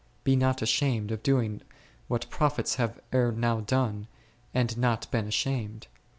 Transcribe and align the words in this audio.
Be 0.23 0.35
not 0.35 0.63
ashamed 0.63 1.11
of 1.11 1.21
doing 1.21 1.61
what 2.07 2.27
prophets 2.31 2.77
have 2.77 2.99
ere 3.13 3.31
now 3.31 3.59
done, 3.59 4.07
and 4.51 4.75
not 4.75 5.05
been 5.11 5.27
ashamed. 5.27 5.85